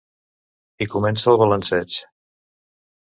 I 0.85 0.87
comença 0.95 1.29
el 1.35 1.39
balanceig. 1.43 1.99